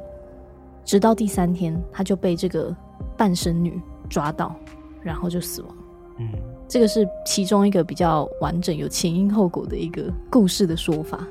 [0.86, 2.74] 直到第三天，他就被这个
[3.18, 4.56] 半身女抓到，
[5.02, 5.76] 然后就死亡。
[6.20, 6.30] 嗯，
[6.68, 11.28] 这个是其中一个比较完整、有前因后果的一个故事的说法。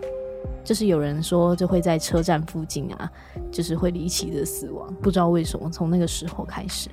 [0.65, 3.11] 就是有人说，就会在车站附近啊，
[3.51, 6.89] 就是会离奇的死亡，不知道为什么从那个时候开始。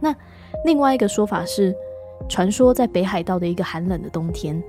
[0.00, 0.14] 那
[0.64, 1.74] 另外一个说法是，
[2.28, 4.62] 传说在北海道的一个寒冷的冬天，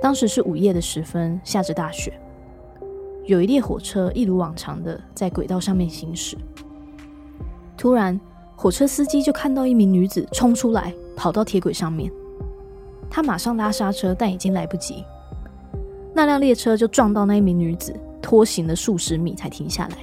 [0.00, 2.12] 当时是午夜的时分，下着大雪，
[3.24, 6.36] 有一列火车一如往常的在轨道上面行驶。
[7.76, 8.18] 突然，
[8.54, 12.10] 火车司机就看到一名女子冲出来，跑到铁轨上面，
[13.10, 15.04] 他马上拉刹车，但已经来不及。
[16.18, 19.98] 那辆列车就撞到那一名女子，拖行了数十米才停下来。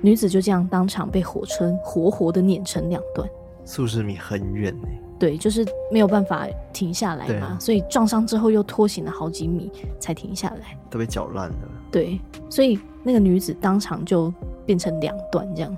[0.00, 3.28] 女子就这样当场被火车活活的碾成两段。
[3.66, 4.88] 数十米很远呢。
[5.18, 11.68] 对，就是没有办法停下来嘛，啊、所以撞伤之后又拖行了好几米才停下来，都被搅烂了。
[11.92, 14.32] 对，所以那个女子当场就
[14.64, 15.76] 变成两段这样。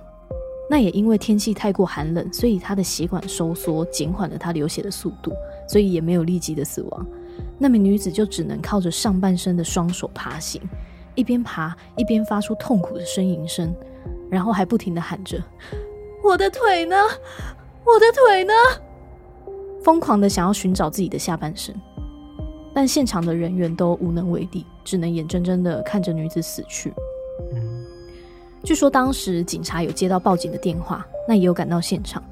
[0.71, 5.33] 那也因为天气太过寒冷，所以她的血管收缩，减缓了她流血的速度，
[5.67, 7.07] 所以也没有立即的死亡。
[7.59, 10.61] 那名女子就只能靠着上半身的双手爬行，
[11.15, 13.75] 一边爬一边发出痛苦的呻吟声，
[14.31, 15.43] 然后还不停地喊着
[16.25, 16.97] ：“我的腿呢？
[17.85, 18.53] 我的腿呢？”
[19.83, 21.75] 疯狂地想要寻找自己的下半身，
[22.75, 26.93] 但现场的人员都无能为力，只能眼睁睁地看着女子死去。
[28.63, 32.23] 据说当时警察有接到报警的电话，那也有赶到现场，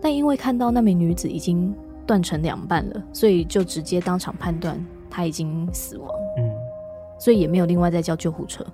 [0.00, 1.74] 但因为看到那名女子已经
[2.06, 4.78] 断成两半了，所以就直接当场判断
[5.10, 6.08] 他已经死亡。
[6.38, 6.50] 嗯，
[7.18, 8.64] 所以也没有另外再叫救护车。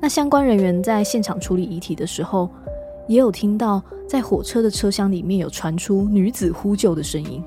[0.00, 2.50] 那相关人员在现场处理遗体的时候，
[3.08, 7.42] 也有听到在火车的车厢里面有传出女子呼救的声音，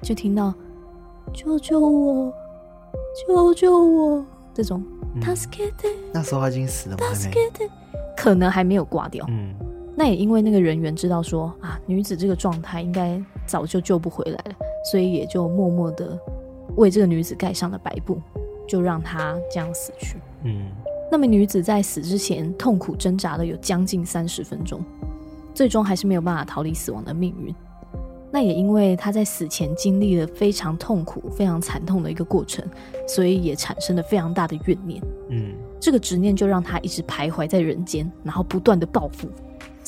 [0.00, 0.54] 就听到
[1.34, 2.32] “救救我，
[3.26, 4.82] 救救我”这种。
[5.14, 5.20] 嗯，
[6.12, 7.04] 那时候他已经死了吗？
[8.16, 9.26] 可能还没有挂掉。
[9.28, 9.54] 嗯。
[9.96, 14.54] 那也因为那个人员知道说啊，女子这个状态应该早就救不回来了，
[14.90, 16.18] 所以也就默默的
[16.76, 18.18] 为这个女子盖上了白布，
[18.66, 20.16] 就让她这样死去。
[20.44, 20.70] 嗯，
[21.10, 24.82] 那么女子在死之前痛苦挣扎了有将近三十分钟，
[25.52, 27.54] 最终还是没有办法逃离死亡的命运。
[28.32, 32.64] 那也因为她在死前经历了非常痛苦、非常惨痛的一个过程，
[33.06, 35.02] 所以也产生了非常大的怨念。
[35.30, 39.28] 嗯，这个执念就让她一直徘徊在人间，然后不断的报复。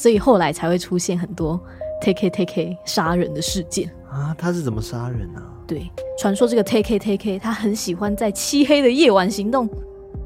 [0.03, 1.61] 所以后来才会出现很多
[2.01, 4.35] take take 杀人的事件啊！
[4.37, 5.47] 他是怎么杀人呢、啊？
[5.65, 5.89] 对，
[6.19, 9.69] 传说这个 take take 他很喜欢在漆黑的夜晚行动，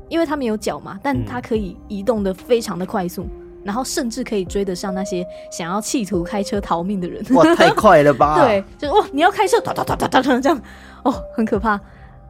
[0.09, 3.31] 因为他没有脚嘛，但他可以移动的非常的快速，嗯、
[3.65, 7.23] 然后甚至可以追得上那些想要企图开车逃命的人。
[7.35, 8.41] 哇，太快了吧！
[8.49, 10.59] 对，就是哇，你要开车，哒哒哒哒哒这样，
[11.05, 11.79] 哦，很可怕。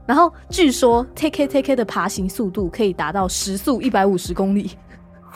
[0.04, 4.72] 然后据说 take take 的爬行速度可以达到时速一百五十公里。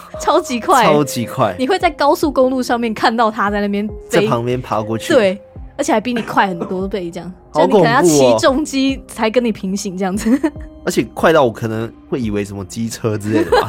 [0.20, 1.54] 超级快，超级快！
[1.58, 5.40] 你会在高速公路上面看到他在那边在旁边爬过去，对，
[5.76, 10.30] 而且还比你快很多倍，这样， 就你可能要骑重机才跟你平行这样子，
[10.84, 13.66] 而且快到我可能会以为什么机车之类的吧，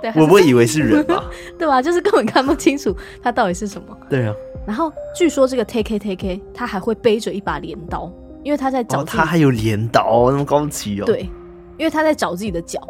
[0.00, 1.24] 对，我不会以为是人吧，
[1.58, 1.80] 对吧？
[1.80, 4.34] 就是根本看不清楚他到底是什么，对啊。
[4.66, 8.10] 然后据说这个 take take 他还会背着一把镰刀，
[8.42, 11.30] 因为他在找，他还有镰刀那么高级哦，对，
[11.78, 12.80] 因为他在找自己的脚，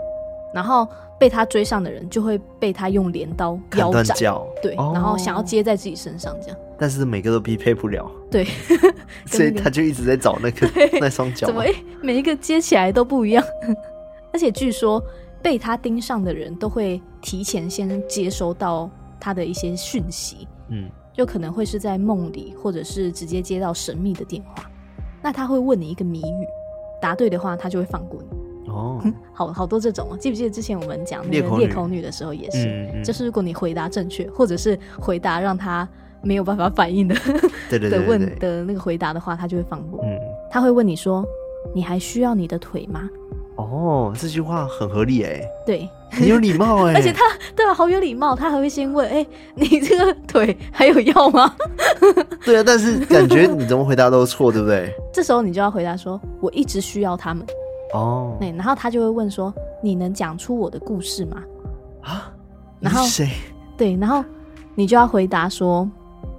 [0.54, 0.86] 然后。
[1.18, 4.46] 被他追上的人就会被他用镰刀腰斩，脚。
[4.62, 8.46] 对，哦、然后想要接在自己身上这样，但是每个都匹配不了，对，
[9.26, 10.68] 所以他就一直在找那个
[11.00, 11.64] 那双脚，怎么
[12.02, 13.44] 每一个接起来都不一样？
[14.32, 15.02] 而且据说
[15.42, 24.70] 被他盯上的人都会提前先接收到他的一些讯息，嗯，就可能会是在梦里，或者是直接接到神秘的电话，
[25.22, 26.46] 那他会问你一个谜语，
[27.00, 28.45] 答对的话他就会放过你。
[28.68, 29.00] 哦，
[29.32, 35.88] 好好多这种，记不记得之前我们讲那个裂口女的时候也是，嗯嗯、就是如果你回答正确，或者是回答让他
[36.22, 37.14] 没有办法反应的，
[37.70, 40.00] 对对对，对 的问的那个回答的话，他就会放过。
[40.04, 40.18] 嗯，
[40.50, 41.24] 他会问你说
[41.74, 43.08] ：“你还需要你的腿吗？”
[43.56, 47.22] 哦，这句话很合理哎，对，很有礼貌哎， 而且他
[47.54, 51.54] 对啊，好有礼貌，他还会先问：“哎、欸，你这个腿还有要吗？”
[52.44, 54.92] 对啊，但是感觉你怎么回答都错，对不对？
[55.12, 57.46] 这时候你就要回答说：“我一直需要他们。”
[57.92, 61.42] 哦，对，然后他就会问说：“你能讲出我的故事吗？”
[62.02, 62.32] 啊，
[62.80, 63.28] 然后谁？
[63.76, 64.24] 对，然后
[64.74, 65.88] 你就要回答说：“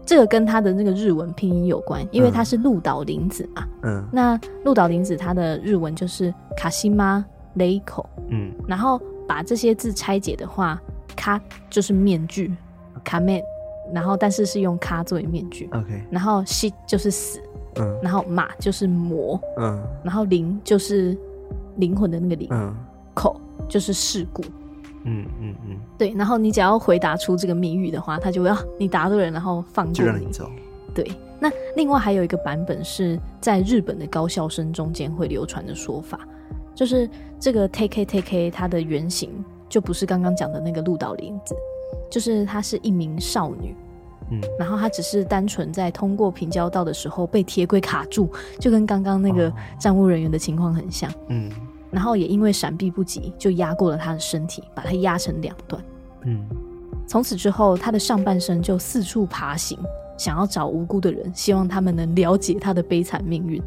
[0.06, 8.08] 这个跟他的那个日文拼音有关，因为他是鹿岛林子嘛。”嗯，那鹿岛林子他的日文就是卡西玛雷口。
[8.30, 10.82] 嗯，然后把这些字拆解的话，
[11.16, 12.54] 卡就是面具，
[13.04, 13.42] 卡面，
[13.94, 15.70] 然后但是是用卡作为面具。
[15.72, 17.40] OK，然后西就是死，
[17.76, 21.18] 嗯，然后马就是魔，嗯，然后灵就是。
[21.78, 22.76] 灵魂的那个灵，嗯，
[23.14, 24.44] 口就是事故，
[25.04, 26.14] 嗯嗯嗯，对。
[26.14, 30.50] 然后你只要回答出这个谜语的话，他就会啊，你答对了，然后放过你，就让你走。
[30.94, 31.12] 对。
[31.40, 36.20] 那另外还有一个版本是在日本的高校生中间会流传的说法，
[36.74, 37.10] 就是
[37.40, 39.30] 这个 Take Take 它的原型
[39.70, 41.56] 就不是刚刚讲的那个鹿岛玲子，
[42.10, 43.76] 就是她是一名少女。
[44.30, 51.10] 嗯，然后他只是单纯在通过平交道的时候被铁轨卡住，就跟刚刚那个站务人员的情况很像。
[51.30, 51.50] 嗯，
[51.92, 55.84] 然后也因为闪避不及，就压过了他的身体，把他压成两段。
[56.26, 56.46] 嗯，
[57.08, 59.78] 从此之后，他的上半身就四处爬行，
[60.18, 63.62] 想要找无辜的人，希望他们能了解他的悲惨命运。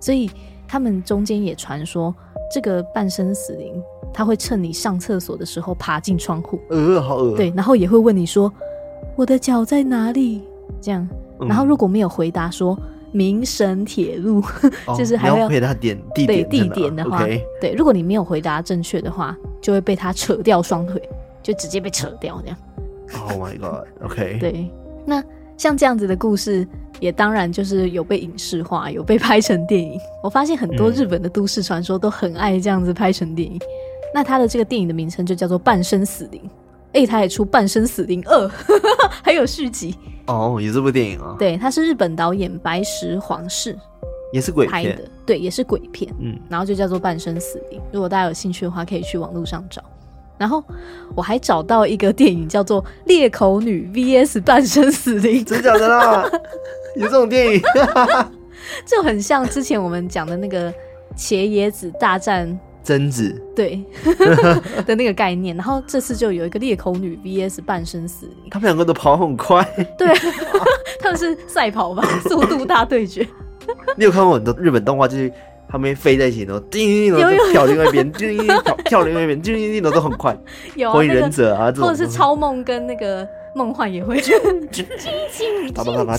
[0.00, 0.30] 所以
[0.66, 2.14] 他们中间也传说，
[2.52, 3.80] 这个半身死灵
[4.12, 6.60] 他会趁你上厕所的时候爬进窗户。
[6.70, 7.36] 呃，好恶。
[7.36, 8.52] 对，然后也会问你说。
[9.14, 10.42] 我的脚在哪里？
[10.80, 11.06] 这样，
[11.40, 12.78] 然后如果没有回答说
[13.12, 17.24] 明神铁路，嗯、 就是还要，要回答点地点地点的话.
[17.60, 21.00] 对，如果你没有回答正确的话，就会被他扯掉双腿，
[21.42, 22.56] 就直接被扯掉这样。
[23.28, 24.40] Oh my god！OK，、okay.
[24.40, 24.70] 对，
[25.04, 25.22] 那
[25.58, 26.66] 像这样子的故事，
[26.98, 30.00] 也当然就是有被影视化，有被拍成电影。
[30.24, 33.56] 我发现很多日本的都市传说都很爱这样子拍成电影。
[33.58, 33.60] 嗯、
[34.14, 36.40] 那他的这个电影的名称就叫做《半生死灵》。
[36.92, 38.46] 哎，他也出《半生死灵二》，
[39.22, 39.94] 还有续集
[40.26, 41.34] 哦，有这部电影啊？
[41.38, 43.76] 对，他是日本导演白石皇士，
[44.32, 46.12] 也是鬼片拍的，对，也是鬼片。
[46.20, 47.80] 嗯，然后就叫做《半生死灵》。
[47.92, 49.82] 如果大家有兴趣的话，可以去网络上找。
[50.38, 50.62] 然后
[51.14, 56.28] 我还找到一个电影叫做《裂口女 VS 半生死灵》， 真的假的啦？
[56.96, 57.62] 有这种电影，
[58.84, 60.70] 就很像之前我们讲的那个
[61.16, 62.58] 茄椰子大战。
[62.82, 63.40] 贞子。
[63.54, 63.82] 对
[64.86, 68.26] 的那个概念，然后这次就有一个裂口女 VS 半身死。
[68.26, 69.62] 灵，他们两个都跑很快，
[69.98, 70.08] 对，
[71.00, 73.26] 他们是赛跑吧， 速度大对决。
[73.96, 75.30] 你有看过很多日本动画，就是
[75.68, 80.36] 他们飞在一起，然后叮叮叮，然后跳另外一边，叮叮跳跳另外一边，叮叮叮，都很快。
[80.74, 84.20] 有火影忍者啊，或者是超梦跟那个梦幻也会，
[85.74, 86.16] 打打打打，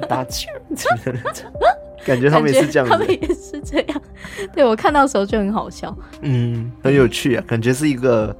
[0.00, 0.24] 打打
[2.04, 4.02] 感觉他们也是这样，他们也是这样。
[4.54, 8.34] 对，我看到的时候就很好笑，嗯，很有趣啊，感觉是一个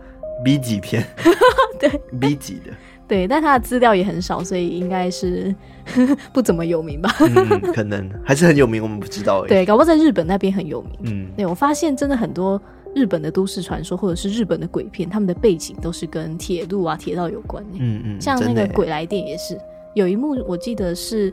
[0.45, 1.05] B 级片，
[1.81, 1.89] 对
[2.21, 2.73] ，B 级的，
[3.09, 5.55] 对，但他的资料也很少，所以应该是
[6.33, 7.15] 不怎么有名吧？
[7.21, 9.45] 嗯，可能还是很有名，我们不知道。
[9.47, 10.93] 对，搞不好在日本那边很有名。
[11.05, 12.61] 嗯，对，我发现真的很多
[12.95, 17.65] 日本的都市传说或者是日本的鬼片，他们的背景都是跟铁路啊、铁道有关。
[17.75, 19.59] 嗯嗯，像那个《鬼来电》也是
[19.95, 21.33] 有一幕，我记得是。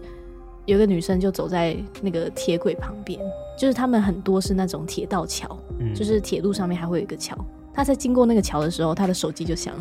[0.65, 3.19] 有个女生就走在那个铁轨旁边，
[3.57, 7.37] 就是他们很多是那种铁道桥，嗯、就是铁路上面还会有一个桥。
[7.73, 9.73] 她在经过那个桥的时候，她的手机就响，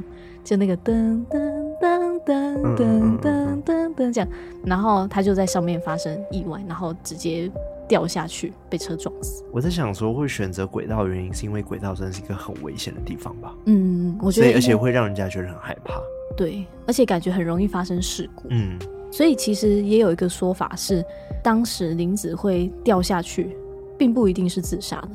[0.45, 4.29] 就那个噔噔噔噔噔噔噔噔这样，
[4.65, 7.51] 然后她就在上面发生意外，然后直接
[7.89, 9.45] 掉下去被车撞死。
[9.53, 13.53] 我在想说，会选择轨道的原因是因为轨道真的是一个很危险的地方吧？
[13.67, 16.01] 嗯，我觉得，而且会让人家觉得很害怕。
[16.37, 18.45] 对，而且感觉很容易发生事故。
[18.51, 18.79] 嗯。
[19.11, 21.05] 所以其实也有一个说法是，
[21.43, 23.57] 当时林子会掉下去，
[23.99, 25.09] 并不一定是自杀的，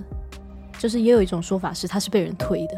[0.78, 2.74] 就是也有一种说法是他是被人推的。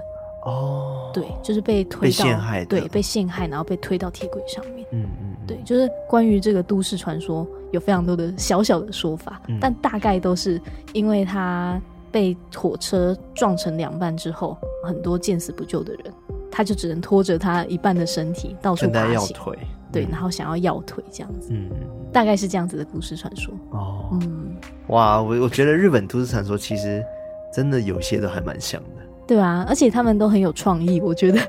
[0.46, 4.88] 哦，对，就是被推到被陷害，对，被陷害，然后被推到铁轨上面。
[4.92, 10.62] 嗯嗯，对，就是关于这个都市传说有非常多的小小的说法，嗯、但大概都是
[10.94, 16.14] 因为他被火车撞成两半之后，很多见死不救的人，
[16.50, 19.36] 他就只能拖着他一半的身体到处爬行。
[19.92, 21.70] 对，然后想要要腿这样子，嗯，
[22.12, 23.54] 大概是这样子的故事传说。
[23.72, 24.56] 哦，嗯，
[24.88, 27.04] 哇，我我觉得日本都市传说其实
[27.54, 28.90] 真的有些都还蛮像的。
[29.28, 31.40] 对啊，而且他们都很有创意，我觉得。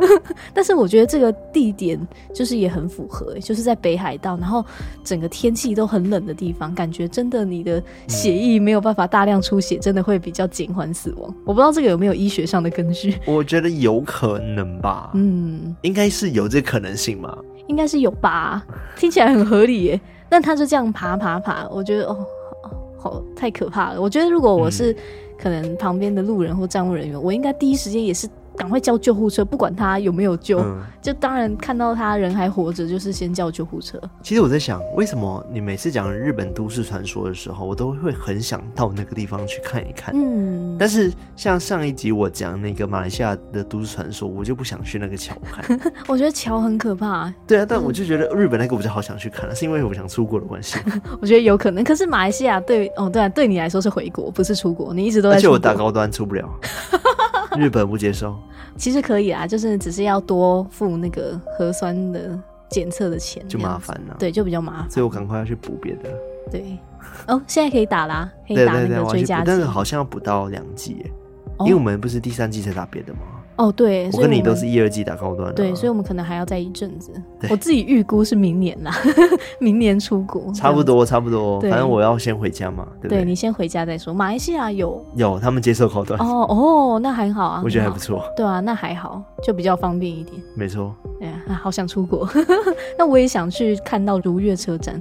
[0.54, 2.00] 但是我觉得这个地点
[2.34, 4.64] 就是也很符合，就是在北海道，然后
[5.04, 11.34] 整个天气都很冷的地方，感觉真的你的血液没有办法大量出血，真的会比较减缓死亡。
[11.44, 13.18] 我不知道这个有没有医学上的根据。
[13.26, 17.36] 我觉得有可能吧，嗯，应该是有这可能性嘛。
[17.66, 18.64] 应该是有吧，
[18.96, 20.00] 听起来很合理耶。
[20.28, 22.26] 但他就这样爬爬爬，我觉得哦，
[22.98, 24.00] 好太可怕了。
[24.00, 24.94] 我觉得如果我是
[25.38, 28.28] 可能旁边的路人或站务人员，我应该第一时间也是。
[28.56, 34.00] 赶快叫救护车，不管他有没有救，嗯、就当然看到他人还活着，就是先叫救护车。
[34.22, 40.14] 其实我在想，为什么你每次讲日本都市传说的时候，我都会很想到那个地方去看一看。
[40.16, 45.80] 嗯，但是像上一集我讲那个马来西亚的都市传说，我就不想去那个桥看。
[46.08, 47.32] 我觉得桥很可怕。
[47.46, 50.78] 对啊，但我就觉得日本那个我就好想去看了，是因为我想出国的关系。
[51.20, 55.36] 我觉得有可能，可是马来西亚对哦对啊，对你来说是回国，不是出国，你一直都在。
[55.36, 56.48] 而且我打高端出不了。
[57.58, 58.36] 日本不接受，
[58.76, 62.38] 其实可以啊，就是只是要多付那个核酸的
[62.70, 64.16] 检测的钱，就麻烦了。
[64.18, 66.10] 对，就比较麻烦，所以我赶快要去补别的。
[66.50, 66.78] 对，
[67.26, 71.12] 哦，现在可以打啦，可以打那个追加，但是好像要补到两季耶，
[71.60, 73.20] 因为我们不是第三季才打别的吗？
[73.56, 77.10] 哦，对，我跟你都是一二季打高端的，对，所以我们可能还要再一阵子。
[77.48, 78.92] 我自己预估是明年啦，
[79.58, 81.60] 明年出国，差不多，差不多。
[81.62, 83.24] 反正我要先回家嘛，对不对？
[83.24, 84.12] 你先回家再说。
[84.12, 86.20] 马来西亚有有，他们接受高端。
[86.20, 88.22] 哦哦，那还好啊，我觉得还不错。
[88.36, 90.40] 对啊，那还好，就比较方便一点。
[90.54, 90.94] 没错。
[91.22, 92.28] 哎呀，好想出国，
[92.98, 95.00] 那我也想去看到如月车站。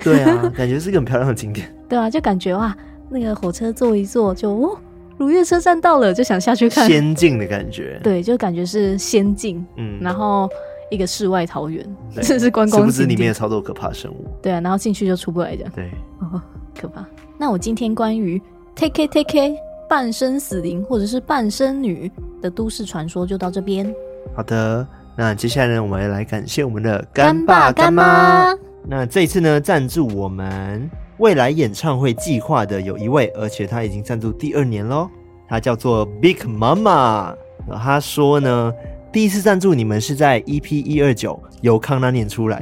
[0.00, 1.72] 对啊， 感觉是个很漂亮的景点。
[1.88, 2.76] 对啊，就感觉哇，
[3.08, 4.76] 那个火车坐一坐就哦。
[5.22, 8.00] 如月车站到了，就想下去看仙境的感觉。
[8.02, 9.64] 对，就感觉是仙境。
[9.76, 10.48] 嗯，然后
[10.90, 11.86] 一个世外桃源，
[12.20, 12.82] 这是观光。
[12.82, 14.26] 是不是里面有超多可怕生物？
[14.42, 15.72] 对啊，然后进去就出不来，这样。
[15.76, 16.42] 对，哦，
[16.76, 17.06] 可怕。
[17.38, 18.42] 那我今天关于
[18.74, 19.54] Take Take
[19.88, 22.10] 半生死灵或者是半生女
[22.40, 23.94] 的都市传说就到这边。
[24.34, 24.84] 好的，
[25.16, 28.52] 那接下来呢，我们来感谢我们的干爸干妈。
[28.88, 30.90] 那这一次呢，赞助我们。
[31.22, 35.08] 未来演唱会计划的有一位，而且他已经赞助第二年喽。
[35.48, 37.32] 他叫做 Big Mama。
[37.72, 38.74] 他说呢，
[39.12, 42.58] 第一次赞助你们是在 EP 一二九，由康纳念出来；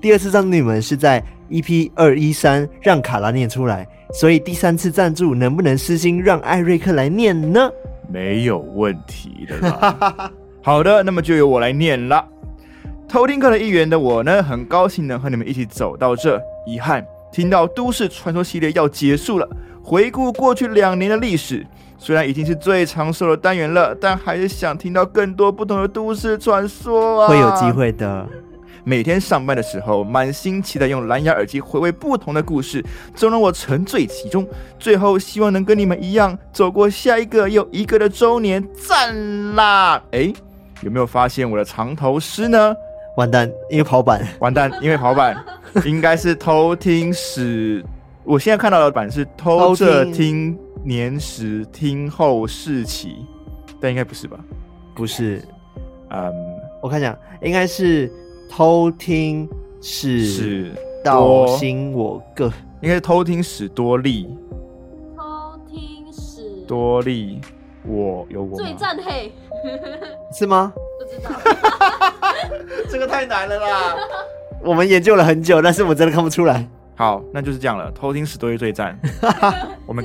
[0.00, 3.84] 第二次赞助你们是在 EP 二一三，让卡拉念出来。
[4.12, 7.68] 所以第三次赞助能不能私心让艾瑞克来念呢？
[8.08, 10.30] 没有问题的啦。
[10.62, 12.24] 好的，那么就由我来念了。
[13.08, 16.40] 偷听课的一员的我呢，很高兴能和你们一起走到这。
[16.64, 17.04] 遗憾。
[17.34, 19.48] 听到都市传说系列要结束了，
[19.82, 21.66] 回顾过去两年的历史，
[21.98, 27.28] 虽然已经是最长寿的单元了，但还是想听到更多不同的都市传说啊！
[27.28, 28.24] 会有机会的。
[28.84, 32.84] 每天上班的时候，满心期待用蓝牙耳机回味不同的故事，
[33.16, 34.46] 总让我沉醉其中。
[34.78, 40.00] 最后，希望能跟你们一样，走过下一个又一个的周年，赞啦！
[40.12, 40.32] 哎，
[40.82, 42.72] 有没有发现我的藏头诗呢？
[43.16, 44.24] 完蛋，因为跑板。
[44.38, 45.36] 完蛋，因为跑版。
[45.84, 47.84] 应该是偷听史，
[48.22, 53.16] 我现在看到的版是偷着听年史听后事起，
[53.80, 54.38] 但应该不是吧？
[54.94, 55.42] 不是，
[56.10, 56.32] 嗯，
[56.80, 58.10] 我看一下，应该是
[58.48, 59.48] 偷听
[59.80, 60.70] 史
[61.02, 62.46] 道心我个，
[62.80, 64.28] 应该是偷听史多利，
[65.16, 67.40] 偷听史多利
[67.84, 69.32] 我有我最赞嘿，
[70.32, 70.72] 是吗？
[71.00, 71.30] 不知道，
[72.88, 73.96] 这个太难了啦。
[74.64, 76.66] 我们研究了很久，但是我真的看不出来。
[76.96, 77.90] 好，那就是这样了。
[77.90, 78.96] 偷听史多利最赞，
[79.84, 80.04] 我们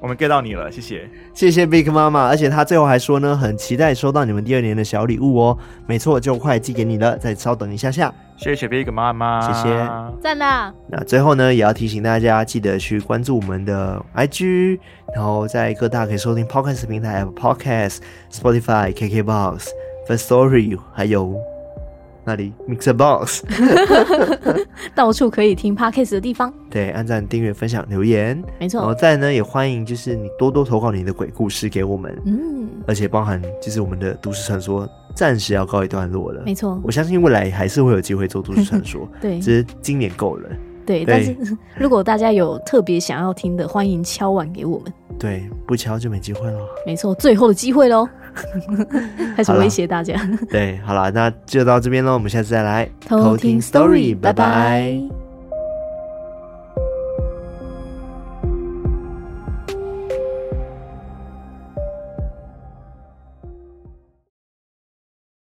[0.00, 2.26] 我们 get 到你了，谢谢，谢谢 Big 妈妈。
[2.26, 5.56] 而且他最后还说呢，很期待收到你们第二年的小礼物哦。
[5.86, 8.12] 没错，就快寄给你了，再稍等一下下。
[8.36, 9.88] 谢谢 Big 妈妈，谢谢，
[10.20, 10.74] 赞啦。
[10.88, 14.80] 那最后呢，也要提醒大家，记得去关注我们的 IG，
[15.14, 17.98] 然后在各大可以收听 Podcast 平台，Apple Podcast、
[18.32, 19.68] Spotify、KKBox、
[20.08, 21.55] Firstory，还有。
[22.26, 23.44] 那里？Mixer Box，
[24.96, 26.52] 到处可以听 Podcast 的地方。
[26.68, 28.80] 对，按赞、订阅、分享、留言，没错。
[28.80, 32.20] 然后再呢，也欢迎就是你多多投稿你的鬼故事给我们。
[32.26, 36.42] 嗯，而且包含就是我们的都市传说，暂时要告一段落了。
[36.44, 39.08] 没错，我相信未来还是会有机会做都市传说。
[39.22, 40.48] 对，只是今年够了。
[40.84, 41.36] 对，但是
[41.76, 44.92] 如果大家有特别想要听的，欢迎敲碗给我们。
[45.18, 46.58] 对，不敲就没机会了。
[46.84, 48.08] 没错，最后的机会喽。
[49.36, 50.14] 开始威胁大家。
[50.50, 52.14] 对，好了，那就到这边喽。
[52.14, 55.25] 我们下次再来偷听 story，拜拜。